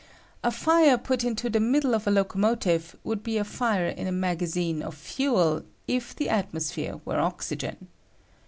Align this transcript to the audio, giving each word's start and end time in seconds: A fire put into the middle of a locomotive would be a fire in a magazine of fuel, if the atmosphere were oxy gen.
A 0.43 0.49
fire 0.49 0.97
put 0.97 1.23
into 1.23 1.47
the 1.47 1.59
middle 1.59 1.93
of 1.93 2.07
a 2.07 2.09
locomotive 2.09 2.95
would 3.03 3.21
be 3.21 3.37
a 3.37 3.43
fire 3.43 3.85
in 3.87 4.07
a 4.07 4.11
magazine 4.11 4.81
of 4.81 4.95
fuel, 4.95 5.63
if 5.87 6.15
the 6.15 6.27
atmosphere 6.27 6.99
were 7.05 7.19
oxy 7.19 7.55
gen. 7.55 7.87